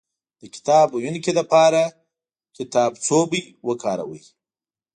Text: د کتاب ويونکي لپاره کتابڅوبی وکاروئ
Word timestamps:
د 0.41 0.41
کتاب 0.55 0.87
ويونکي 0.93 1.31
لپاره 1.39 1.81
کتابڅوبی 2.57 3.41
وکاروئ 3.67 4.23